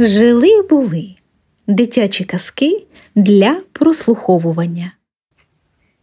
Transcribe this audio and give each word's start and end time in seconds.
Жили 0.00 0.62
були 0.62 1.14
дитячі 1.66 2.24
казки 2.24 2.86
для 3.14 3.60
прослуховування. 3.72 4.92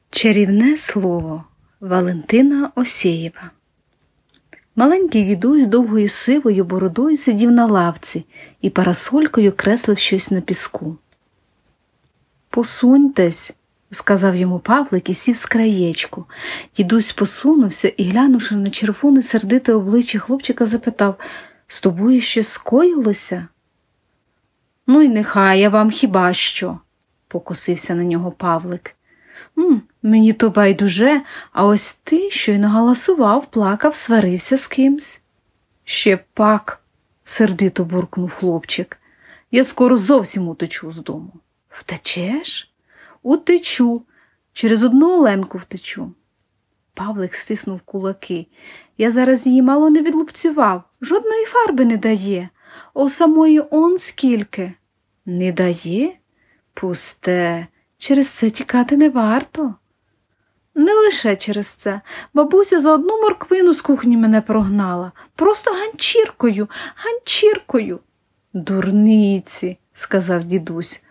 Чарівне 0.09 0.75
слово 0.75 1.43
Валентина 1.79 2.71
Осєєва. 2.75 3.51
Маленький 4.75 5.23
дідусь 5.23 5.65
довгою 5.65 6.09
сивою 6.09 6.63
бородою 6.63 7.17
сидів 7.17 7.51
на 7.51 7.65
лавці 7.65 8.25
і 8.61 8.69
парасолькою 8.69 9.53
креслив 9.55 9.97
щось 9.97 10.31
на 10.31 10.41
піску. 10.41 10.97
Посуньтесь, 12.49 13.53
сказав 13.91 14.35
йому 14.35 14.59
Павлик 14.59 15.09
і 15.09 15.13
сів 15.13 15.35
з 15.35 15.45
краєчку. 15.45 16.25
Дідусь 16.77 17.13
посунувся 17.13 17.87
і, 17.87 18.03
глянувши 18.03 18.55
на 18.55 18.69
червоне 18.69 19.21
сердите 19.21 19.73
обличчя 19.73 20.19
хлопчика, 20.19 20.65
запитав 20.65 21.15
з 21.67 21.81
тобою 21.81 22.21
щось 22.21 22.47
скоїлося? 22.47 23.47
Ну, 24.87 25.01
й 25.01 25.09
нехай 25.09 25.59
я 25.59 25.69
вам 25.69 25.89
хіба 25.91 26.33
що, 26.33 26.79
покосився 27.27 27.95
на 27.95 28.03
нього 28.03 28.31
Павлик. 28.31 28.95
«М, 29.57 29.81
Мені 30.03 30.33
то 30.33 30.49
байдуже, 30.49 31.21
а 31.51 31.65
ось 31.65 31.93
ти 32.03 32.31
щойно 32.31 32.69
галасував, 32.69 33.45
плакав, 33.45 33.95
сварився 33.95 34.57
з 34.57 34.67
кимсь. 34.67 35.21
Ще 35.83 36.17
пак, 36.33 36.81
сердито 37.23 37.85
буркнув 37.85 38.29
хлопчик. 38.29 38.97
Я 39.51 39.63
скоро 39.63 39.97
зовсім 39.97 40.47
утечу 40.47 40.91
з 40.91 40.97
дому. 40.97 41.33
Втечеш? 41.69 42.71
Утечу, 43.23 44.01
через 44.53 44.83
одну 44.83 45.19
Оленку 45.19 45.57
втечу. 45.57 46.11
Павлик 46.93 47.35
стиснув 47.35 47.81
кулаки. 47.81 48.47
Я 48.97 49.11
зараз 49.11 49.47
її 49.47 49.61
мало 49.61 49.89
не 49.89 50.01
відлупцював, 50.01 50.83
жодної 51.01 51.45
фарби 51.45 51.85
не 51.85 51.97
дає. 51.97 52.49
О 52.93 53.09
самої 53.09 53.61
он 53.71 53.97
скільки. 53.97 54.73
Не 55.25 55.51
дає? 55.51 56.17
Пусте, 56.73 57.67
через 57.97 58.29
це 58.29 58.49
тікати 58.49 58.97
не 58.97 59.09
варто. 59.09 59.75
Не 60.75 60.93
лише 60.93 61.35
через 61.35 61.67
це. 61.67 62.01
Бабуся 62.33 62.79
за 62.79 62.93
одну 62.93 63.21
морквину 63.21 63.73
з 63.73 63.81
кухні 63.81 64.17
мене 64.17 64.41
прогнала. 64.41 65.11
Просто 65.35 65.71
ганчіркою, 65.71 66.69
ганчіркою. 66.95 67.99
Дурниці, 68.53 69.77
сказав 69.93 70.43
дідусь. 70.43 71.03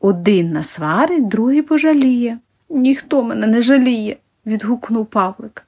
Один 0.00 0.52
насварить, 0.52 1.28
другий 1.28 1.62
пожаліє. 1.62 2.38
Ніхто 2.68 3.22
мене 3.22 3.46
не 3.46 3.62
жаліє, 3.62 4.16
відгукнув 4.46 5.06
Павлик. 5.06 5.66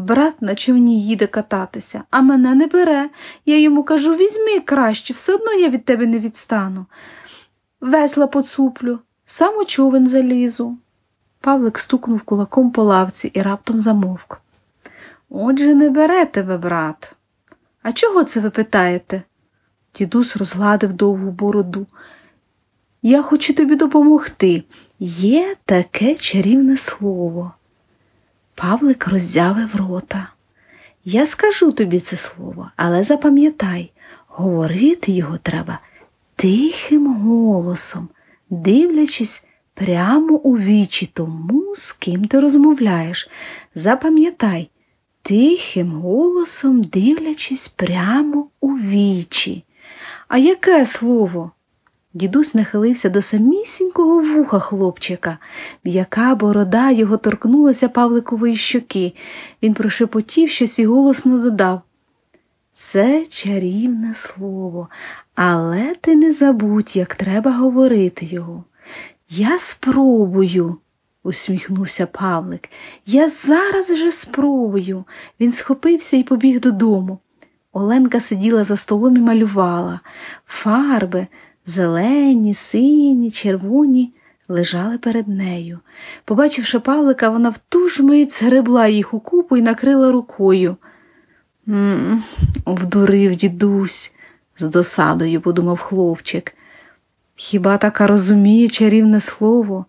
Брат 0.00 0.42
на 0.42 0.54
човні 0.54 1.02
їде 1.02 1.26
кататися, 1.26 2.02
а 2.10 2.20
мене 2.20 2.54
не 2.54 2.66
бере. 2.66 3.10
Я 3.46 3.58
йому 3.58 3.84
кажу 3.84 4.14
візьми 4.14 4.60
краще, 4.64 5.14
все 5.14 5.34
одно 5.34 5.52
я 5.52 5.68
від 5.68 5.84
тебе 5.84 6.06
не 6.06 6.18
відстану. 6.18 6.86
Весла 7.80 8.26
поцуплю, 8.26 8.98
сам 9.26 9.58
у 9.58 9.64
човен 9.64 10.06
залізу. 10.06 10.78
Павлик 11.40 11.78
стукнув 11.78 12.22
кулаком 12.22 12.70
по 12.70 12.82
лавці 12.82 13.30
і 13.34 13.42
раптом 13.42 13.80
замовк. 13.80 14.40
Отже, 15.28 15.74
не 15.74 15.90
бере 15.90 16.24
тебе, 16.24 16.58
брат. 16.58 17.12
А 17.82 17.92
чого 17.92 18.24
це 18.24 18.40
ви 18.40 18.50
питаєте? 18.50 19.22
Дідусь 19.94 20.36
розгладив 20.36 20.92
довгу 20.92 21.30
бороду. 21.30 21.86
Я 23.02 23.22
хочу 23.22 23.54
тобі 23.54 23.74
допомогти. 23.74 24.62
Є 25.00 25.56
таке 25.64 26.14
чарівне 26.14 26.76
слово. 26.76 27.52
Павлик 28.60 29.08
роззявив 29.08 29.76
рота. 29.76 30.28
Я 31.04 31.26
скажу 31.26 31.72
тобі 31.72 32.00
це 32.00 32.16
слово, 32.16 32.70
але 32.76 33.04
запам'ятай, 33.04 33.92
говорити 34.26 35.12
його 35.12 35.38
треба 35.38 35.78
тихим 36.36 37.14
голосом, 37.14 38.08
дивлячись 38.50 39.44
прямо 39.74 40.36
у 40.36 40.58
вічі 40.58 41.10
тому, 41.12 41.74
з 41.76 41.92
ким 41.92 42.24
ти 42.24 42.40
розмовляєш. 42.40 43.30
Запам'ятай, 43.74 44.70
тихим 45.22 45.92
голосом 45.92 46.82
дивлячись 46.82 47.68
прямо 47.68 48.46
у 48.60 48.68
вічі. 48.68 49.64
А 50.28 50.38
яке 50.38 50.86
слово? 50.86 51.52
Дідусь 52.14 52.54
нахилився 52.54 53.08
до 53.08 53.22
самісінького 53.22 54.22
вуха 54.22 54.58
хлопчика, 54.58 55.38
м'яка 55.84 56.34
борода 56.34 56.90
його 56.90 57.16
торкнулася 57.16 57.88
Павликової 57.88 58.56
щоки. 58.56 59.12
Він 59.62 59.74
прошепотів 59.74 60.48
щось 60.48 60.78
і 60.78 60.86
голосно 60.86 61.38
додав. 61.38 61.82
Це 62.72 63.26
чарівне 63.26 64.14
слово, 64.14 64.88
але 65.34 65.92
ти 66.00 66.16
не 66.16 66.32
забудь, 66.32 66.96
як 66.96 67.14
треба 67.14 67.52
говорити 67.52 68.26
його. 68.26 68.64
Я 69.28 69.58
спробую, 69.58 70.76
усміхнувся 71.22 72.06
Павлик. 72.06 72.68
Я 73.06 73.28
зараз 73.28 73.98
же 73.98 74.12
спробую. 74.12 75.04
Він 75.40 75.52
схопився 75.52 76.16
і 76.16 76.22
побіг 76.22 76.60
додому. 76.60 77.18
Оленка 77.72 78.20
сиділа 78.20 78.64
за 78.64 78.76
столом 78.76 79.16
і 79.16 79.20
малювала. 79.20 80.00
Фарби, 80.46 81.26
зелені, 81.70 82.54
сині, 82.54 83.30
червоні, 83.30 84.12
лежали 84.48 84.98
перед 84.98 85.28
нею. 85.28 85.78
Побачивши 86.24 86.80
Павлика, 86.80 87.28
вона 87.28 87.50
в 87.50 87.58
ту 87.58 87.88
ж 87.88 88.02
мить 88.02 88.32
згребла 88.32 88.86
їх 88.86 89.14
у 89.14 89.20
купу 89.20 89.56
і 89.56 89.62
накрила 89.62 90.12
рукою. 90.12 90.76
М-м, 91.68 92.22
Вдурив 92.66 93.34
дідусь, 93.34 94.12
з 94.58 94.62
досадою 94.62 95.40
подумав 95.40 95.78
хлопчик. 95.78 96.54
Хіба 97.34 97.76
така 97.76 98.06
розуміє 98.06 98.68
чарівне 98.68 99.20
слово? 99.20 99.86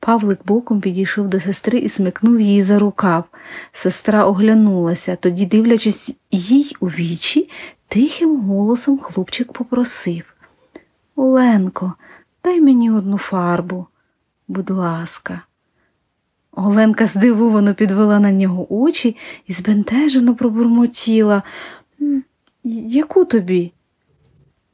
Павлик 0.00 0.38
боком 0.44 0.80
підійшов 0.80 1.28
до 1.28 1.40
сестри 1.40 1.78
і 1.78 1.88
смикнув 1.88 2.40
її 2.40 2.62
за 2.62 2.78
рукав. 2.78 3.24
Сестра 3.72 4.24
оглянулася, 4.24 5.16
тоді, 5.16 5.46
дивлячись 5.46 6.16
їй 6.30 6.76
у 6.80 6.86
вічі, 6.86 7.50
тихим 7.88 8.40
голосом 8.40 8.98
хлопчик 8.98 9.52
попросив 9.52 10.37
Оленко, 11.18 11.92
дай 12.44 12.60
мені 12.60 12.90
одну 12.90 13.18
фарбу, 13.18 13.86
будь 14.48 14.70
ласка. 14.70 15.40
Оленка 16.52 17.06
здивовано 17.06 17.74
підвела 17.74 18.20
на 18.20 18.32
нього 18.32 18.82
очі 18.82 19.16
і 19.46 19.52
збентежено 19.52 20.34
пробурмотіла. 20.34 21.42
Яку 22.64 23.24
тобі? 23.24 23.72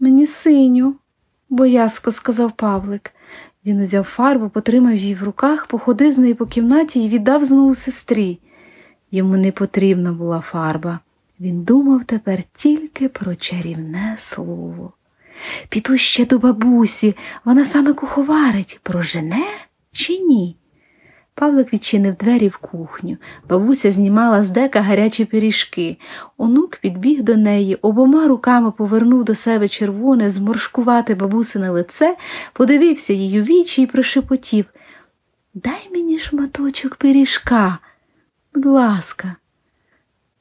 Мені 0.01 0.27
синю, 0.27 0.95
боязко 1.51 2.11
сказав 2.11 2.53
Павлик. 2.53 3.13
Він 3.67 3.81
узяв 3.81 4.05
фарбу, 4.05 4.49
потримав 4.49 4.95
її 4.95 5.15
в 5.15 5.23
руках, 5.23 5.67
походив 5.67 6.13
з 6.13 6.19
нею 6.19 6.37
по 6.37 6.47
кімнаті 6.47 7.05
і 7.05 7.09
віддав 7.09 7.45
знову 7.45 7.75
сестрі. 7.75 8.39
Йому 9.11 9.37
не 9.37 9.53
потрібна 9.53 10.13
була 10.13 10.41
фарба. 10.41 10.99
Він 11.41 11.63
думав 11.63 12.05
тепер 12.05 12.43
тільки 12.43 13.09
про 13.09 13.35
чарівне 13.35 14.17
слово. 14.19 14.93
Піду 15.69 15.97
ще 15.97 16.27
до 16.27 16.39
бабусі, 16.39 17.17
вона 17.45 17.65
саме 17.65 17.93
куховарить, 17.93 18.81
прожене 18.83 19.47
чи 19.93 20.19
ні? 20.19 20.57
Павлик 21.35 21.73
відчинив 21.73 22.15
двері 22.15 22.49
в 22.49 22.57
кухню. 22.57 23.17
Бабуся 23.49 23.91
знімала 23.91 24.43
з 24.43 24.51
дека 24.51 24.81
гарячі 24.81 25.25
пиріжки. 25.25 25.97
Онук 26.37 26.77
підбіг 26.77 27.23
до 27.23 27.37
неї, 27.37 27.75
обома 27.75 28.29
руками 28.29 28.71
повернув 28.71 29.25
до 29.25 29.35
себе 29.35 29.69
червоне, 29.69 30.31
зморшкувати 30.31 31.15
бабусине 31.15 31.71
лице, 31.71 32.17
подивився 32.53 33.13
її 33.13 33.43
вічі 33.43 33.83
і 33.83 33.87
прошепотів 33.87 34.65
Дай 35.55 35.89
мені 35.93 36.19
шматочок 36.19 36.97
пиріжка, 36.97 37.79
будь 38.55 38.67
ласка. 38.67 39.37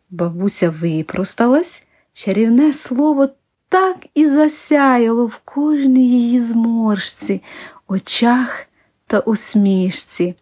Бабуся 0.09 0.69
випросталась, 0.69 1.83
чарівне 2.13 2.74
слово 2.74 3.30
так 3.73 3.97
і 4.13 4.27
засяяло 4.27 5.25
в 5.25 5.37
кожній 5.45 6.09
її 6.09 6.41
зморшці, 6.41 7.41
очах 7.87 8.65
та 9.07 9.19
усмішці. 9.19 10.35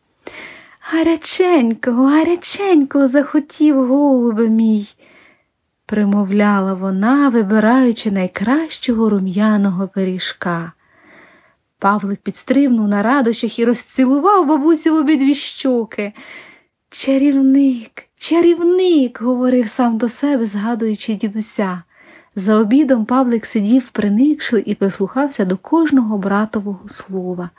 Гаряченько, 0.79 1.91
гаряченько 1.91 3.07
захотів 3.07 3.87
голубе 3.87 4.49
мій, 4.49 4.95
примовляла 5.85 6.73
вона, 6.73 7.29
вибираючи 7.29 8.11
найкращого 8.11 9.09
рум'яного 9.09 9.87
пиріжка. 9.87 10.71
Павлик 11.79 12.19
підстрибнув 12.19 12.87
на 12.87 13.03
радощах 13.03 13.59
і 13.59 13.65
розцілував 13.65 14.47
бабусю 14.47 14.93
в 14.93 14.97
обидві 14.97 15.35
щоки. 15.35 16.13
Чарівник, 16.89 18.03
чарівник, 18.15 19.21
говорив 19.21 19.67
сам 19.67 19.97
до 19.97 20.09
себе, 20.09 20.45
згадуючи 20.45 21.13
дідуся. 21.13 21.83
За 22.35 22.55
обідом 22.55 23.05
Павлик 23.05 23.45
сидів 23.45 23.89
приникшли 23.89 24.63
і 24.65 24.75
прислухався 24.75 25.45
до 25.45 25.57
кожного 25.57 26.17
братового 26.17 26.89
слова. 26.89 27.49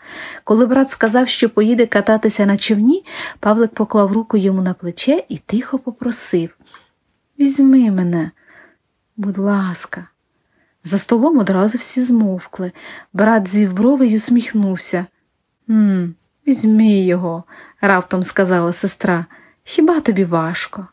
Коли 0.45 0.67
брат 0.67 0.91
сказав, 0.91 1.29
що 1.29 1.51
поїде 1.51 1.87
кататися 1.87 2.47
на 2.47 2.57
човні, 2.57 3.05
Павлик 3.41 3.71
поклав 3.75 4.13
руку 4.13 4.37
йому 4.37 4.63
на 4.63 4.75
плече 4.75 5.25
і 5.29 5.39
тихо 5.39 5.79
попросив 5.79 6.51
Візьми 7.39 7.91
мене, 7.91 8.31
будь 9.17 9.39
ласка. 9.39 10.09
За 10.85 10.99
столом 10.99 11.39
одразу 11.39 11.79
всі 11.79 12.03
змовкли. 12.03 12.73
Брат 13.13 13.49
звів 13.49 13.73
брови 13.73 14.07
й 14.07 14.17
усміхнувся. 14.17 15.07
«М, 15.71 16.15
Візьми 16.47 16.89
його, 16.89 17.45
раптом 17.81 18.23
сказала 18.23 18.73
сестра. 18.73 19.27
Хіба 19.65 20.01
тобі 20.01 20.25
важко? 20.25 20.87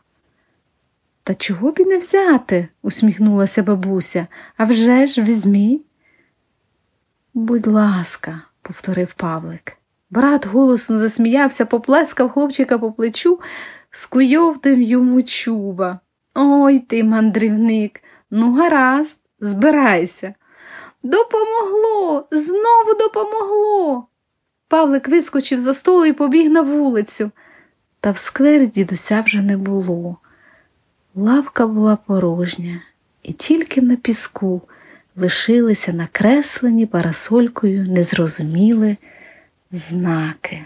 Та 1.22 1.34
чого 1.34 1.72
б 1.72 1.78
і 1.78 1.84
не 1.84 1.98
взяти? 1.98 2.68
усміхнулася 2.82 3.62
бабуся. 3.62 4.26
«А 4.56 4.64
вже 4.64 5.06
ж, 5.06 5.22
візьмі. 5.22 5.80
Будь 7.34 7.66
ласка, 7.66 8.42
повторив 8.62 9.12
Павлик. 9.12 9.76
Брат 10.10 10.46
голосно 10.46 10.98
засміявся, 10.98 11.66
поплескав 11.66 12.30
хлопчика 12.30 12.78
по 12.78 12.92
плечу, 12.92 13.40
скуйовдив 13.90 14.82
йому 14.82 15.22
чуба. 15.22 16.00
Ой 16.34 16.78
ти, 16.78 17.04
мандрівник, 17.04 18.02
ну 18.30 18.54
гаразд, 18.54 19.18
збирайся. 19.40 20.34
Допомогло, 21.02 22.28
знову 22.30 22.94
допомогло. 22.98 24.06
Павлик 24.68 25.08
вискочив 25.08 25.60
за 25.60 25.74
столу 25.74 26.04
і 26.04 26.12
побіг 26.12 26.50
на 26.50 26.62
вулицю. 26.62 27.30
Та 28.00 28.10
в 28.10 28.18
сквері 28.18 28.66
дідуся 28.66 29.20
вже 29.20 29.42
не 29.42 29.56
було. 29.56 30.16
Лавка 31.14 31.66
була 31.66 31.96
порожня, 31.96 32.80
і 33.22 33.32
тільки 33.32 33.82
на 33.82 33.96
піску 33.96 34.62
лишилися 35.16 35.92
накреслені 35.92 36.86
парасолькою 36.86 37.84
незрозуміли 37.88 38.96
знаки. 39.70 40.64